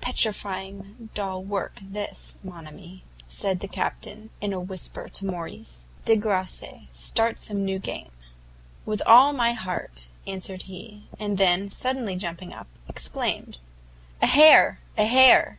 [0.00, 6.14] "Petrifying dull work this, mon ami!" said the Captain, in a whisper to Morrice, "de
[6.14, 6.62] grace,
[6.92, 8.12] start some new game."
[8.86, 13.58] "With all my heart," answered he; and then, suddenly jumping up, exclaimed,
[14.22, 14.78] "A hare!
[14.96, 15.58] a hare!"